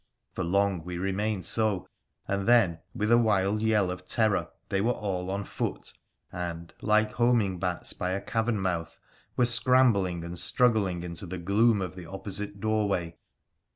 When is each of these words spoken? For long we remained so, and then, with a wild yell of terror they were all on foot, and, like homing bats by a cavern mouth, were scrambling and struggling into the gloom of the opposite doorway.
For 0.33 0.43
long 0.43 0.83
we 0.83 0.97
remained 0.97 1.45
so, 1.45 1.87
and 2.27 2.47
then, 2.47 2.79
with 2.95 3.11
a 3.11 3.19
wild 3.19 3.61
yell 3.61 3.91
of 3.91 4.07
terror 4.07 4.49
they 4.69 4.81
were 4.81 4.89
all 4.93 5.29
on 5.29 5.43
foot, 5.43 5.93
and, 6.31 6.73
like 6.81 7.11
homing 7.11 7.59
bats 7.59 7.93
by 7.93 8.13
a 8.13 8.19
cavern 8.21 8.59
mouth, 8.59 8.97
were 9.37 9.45
scrambling 9.45 10.23
and 10.23 10.39
struggling 10.39 11.03
into 11.03 11.27
the 11.27 11.37
gloom 11.37 11.83
of 11.83 11.95
the 11.95 12.07
opposite 12.07 12.59
doorway. 12.59 13.15